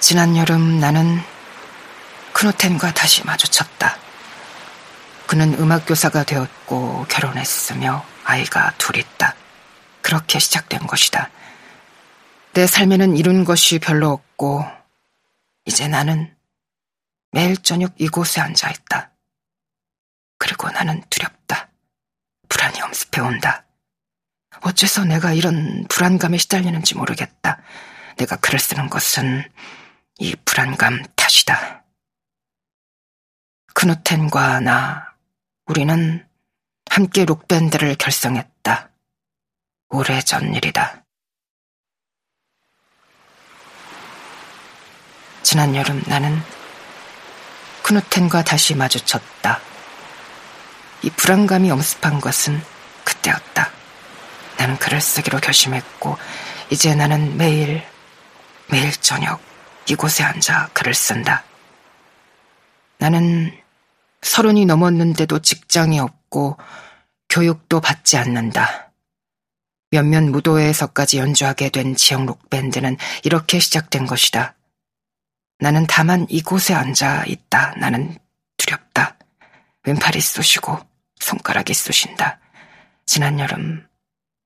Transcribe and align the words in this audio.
지난 0.00 0.34
여름 0.34 0.80
나는 0.80 1.20
크노텐과 2.32 2.94
다시 2.94 3.24
마주쳤다. 3.24 3.98
그는 5.26 5.54
음악교사가 5.54 6.24
되었고 6.24 7.04
결혼했으며 7.08 8.04
아이가 8.24 8.72
둘 8.78 8.96
있다. 8.96 9.36
그렇게 10.00 10.38
시작된 10.38 10.86
것이다. 10.86 11.30
내 12.54 12.66
삶에는 12.66 13.16
이룬 13.16 13.44
것이 13.44 13.78
별로 13.78 14.10
없고 14.10 14.64
이제 15.66 15.86
나는 15.86 16.34
매일 17.30 17.56
저녁 17.58 17.92
이곳에 17.98 18.40
앉아 18.40 18.70
있다. 18.70 19.10
그리고 20.38 20.70
나는 20.70 21.02
두렵다. 21.10 21.68
불안이 22.48 22.80
엄습해 22.80 23.20
온다. 23.20 23.64
어째서 24.62 25.04
내가 25.04 25.34
이런 25.34 25.84
불안감에 25.88 26.38
시달리는지 26.38 26.96
모르겠다. 26.96 27.60
내가 28.16 28.36
글을 28.36 28.58
쓰는 28.58 28.88
것은 28.88 29.44
이 30.22 30.36
불안감 30.44 31.02
탓이다. 31.16 31.82
크누텐과 33.72 34.60
나, 34.60 35.14
우리는 35.64 36.28
함께 36.90 37.24
록밴드를 37.24 37.94
결성했다. 37.94 38.90
오래전 39.88 40.54
일이다. 40.54 41.02
지난 45.42 45.74
여름 45.74 46.02
나는 46.06 46.38
크누텐과 47.82 48.44
다시 48.44 48.74
마주쳤다. 48.74 49.58
이 51.02 51.08
불안감이 51.08 51.70
엄습한 51.70 52.20
것은 52.20 52.62
그때였다. 53.04 53.70
나는 54.58 54.76
글을 54.76 55.00
쓰기로 55.00 55.40
결심했고, 55.40 56.18
이제 56.68 56.94
나는 56.94 57.38
매일, 57.38 57.82
매일 58.68 58.92
저녁 58.92 59.49
이곳에 59.90 60.22
앉아 60.22 60.70
글을 60.72 60.94
쓴다. 60.94 61.42
나는 62.98 63.52
서른이 64.22 64.66
넘었는데도 64.66 65.40
직장이 65.40 65.98
없고, 65.98 66.56
교육도 67.28 67.80
받지 67.80 68.16
않는다. 68.16 68.92
몇몇 69.90 70.22
무도회에서까지 70.22 71.18
연주하게 71.18 71.70
된 71.70 71.96
지역 71.96 72.24
록밴드는 72.24 72.96
이렇게 73.24 73.58
시작된 73.58 74.06
것이다. 74.06 74.54
나는 75.58 75.86
다만 75.88 76.26
이곳에 76.28 76.72
앉아 76.74 77.24
있다. 77.26 77.74
나는 77.76 78.16
두렵다. 78.56 79.16
왼팔이 79.84 80.20
쑤시고 80.20 80.78
손가락이 81.18 81.74
쑤신다. 81.74 82.38
지난 83.06 83.40
여름 83.40 83.86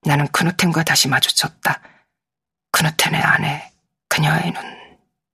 나는 0.06 0.26
크누텐과 0.28 0.84
다시 0.84 1.08
마주쳤다. 1.08 1.82
크누텐의 2.72 3.20
아내, 3.20 3.70
그녀의 4.08 4.52
눈 4.52 4.62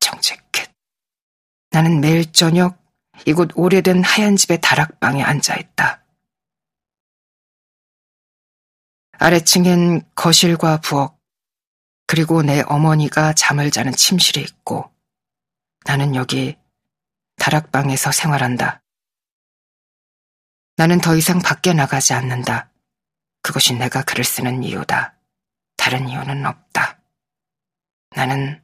정직했. 0.00 0.70
나는 1.70 2.00
매일 2.00 2.30
저녁 2.32 2.78
이곳 3.26 3.50
오래된 3.54 4.02
하얀 4.02 4.36
집의 4.36 4.60
다락방에 4.60 5.22
앉아 5.22 5.56
있다. 5.56 6.04
아래층엔 9.12 10.02
거실과 10.14 10.78
부엌, 10.78 11.18
그리고 12.06 12.42
내 12.42 12.62
어머니가 12.62 13.34
잠을 13.34 13.70
자는 13.70 13.92
침실이 13.92 14.41
있고, 14.41 14.91
나는 15.84 16.14
여기 16.14 16.56
다락방에서 17.36 18.12
생활한다. 18.12 18.82
나는 20.76 20.98
더 20.98 21.14
이상 21.14 21.38
밖에 21.38 21.72
나가지 21.72 22.14
않는다. 22.14 22.72
그것이 23.42 23.74
내가 23.74 24.02
글을 24.02 24.24
쓰는 24.24 24.64
이유다. 24.64 25.18
다른 25.76 26.08
이유는 26.08 26.46
없다. 26.46 27.00
나는 28.16 28.62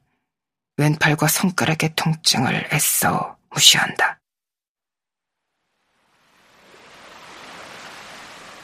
왼팔과 0.79 1.27
손가락의 1.27 1.93
통증을 1.95 2.69
애써 2.71 3.35
무시한다. 3.49 4.19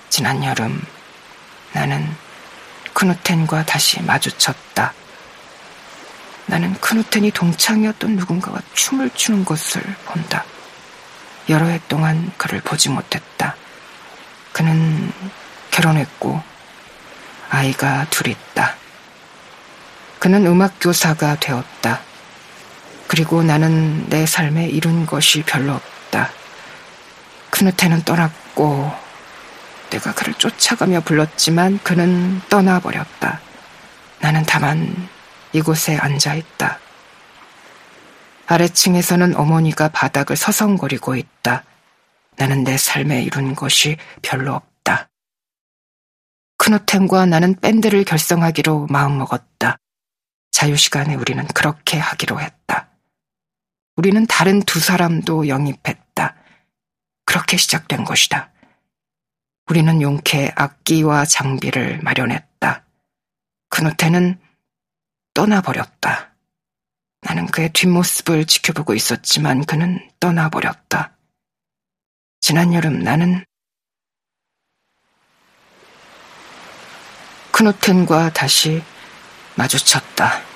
지난 0.10 0.44
여름 0.44 0.80
나는 1.74 2.08
크누텐과 2.94 3.66
다시 3.66 4.00
마주쳤다. 4.04 4.94
나는 6.46 6.76
크누텐이 6.76 7.32
동창이었던 7.32 8.16
누군가와 8.16 8.62
춤을 8.76 9.10
추는 9.16 9.44
것을 9.44 9.82
본다. 10.06 10.46
여러 11.50 11.66
해 11.66 11.82
동안 11.88 12.32
그를 12.38 12.62
보지 12.62 12.90
못했다. 12.90 13.56
그는 14.52 15.12
결혼했고 15.72 16.44
아이가 17.50 18.06
둘 18.12 18.28
있다. 18.28 18.76
그는 20.20 20.46
음악교사가 20.46 21.38
되었다. 21.40 22.00
그리고 23.14 23.44
나는 23.44 24.10
내 24.10 24.26
삶에 24.26 24.70
이룬 24.70 25.06
것이 25.06 25.44
별로 25.44 25.74
없다. 25.74 26.32
크누테는 27.52 28.02
떠났고 28.06 28.92
내가 29.92 30.16
그를 30.16 30.34
쫓아가며 30.34 31.02
불렀지만 31.02 31.78
그는 31.84 32.42
떠나버렸다. 32.50 33.40
나는 34.20 34.42
다만 34.48 35.08
이곳에 35.52 35.96
앉아 35.96 36.34
있다. 36.34 36.80
아래층에서는 38.48 39.36
어머니가 39.36 39.90
바닥을 39.90 40.36
서성거리고 40.36 41.16
있다. 41.16 41.66
나는 42.38 42.64
내 42.64 42.78
삶에 42.78 43.22
이룬 43.22 43.54
것이 43.54 43.98
별로 44.24 44.56
없다. 44.56 45.08
크누텐과 46.58 47.28
나는 47.28 47.54
밴드를 47.60 48.06
결성하기로 48.06 48.88
마음먹었다. 48.90 49.78
자유시간에 50.50 51.14
우리는 51.14 51.46
그렇게 51.50 52.00
하기로 52.00 52.42
했다. 52.42 52.88
우리는 53.96 54.26
다른 54.26 54.62
두 54.62 54.80
사람도 54.80 55.48
영입했다. 55.48 56.36
그렇게 57.26 57.58
시작된 57.58 58.04
것이다. 58.04 58.52
우리는 59.70 60.02
용케 60.02 60.52
악기와 60.56 61.26
장비를 61.26 62.00
마련했다. 62.02 62.86
크누텐은 63.70 64.40
떠나버렸다. 65.34 66.36
나는 67.22 67.46
그의 67.48 67.72
뒷모습을 67.72 68.46
지켜보고 68.46 68.94
있었지만 68.94 69.64
그는 69.66 70.10
떠나버렸다. 70.20 71.16
지난 72.42 72.74
여름 72.74 73.00
나는 73.00 73.46
크누텐과 77.52 78.34
다시 78.34 78.84
마주쳤다. 79.56 80.53